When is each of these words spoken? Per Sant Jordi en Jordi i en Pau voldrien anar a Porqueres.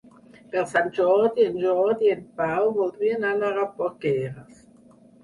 Per 0.53 0.61
Sant 0.69 0.87
Jordi 0.99 1.43
en 1.49 1.59
Jordi 1.63 2.07
i 2.11 2.13
en 2.13 2.23
Pau 2.41 2.71
voldrien 2.79 3.29
anar 3.33 3.53
a 3.65 3.67
Porqueres. 3.83 4.65